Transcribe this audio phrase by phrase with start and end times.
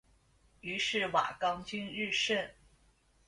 [0.61, 2.49] 于是瓦岗军日盛。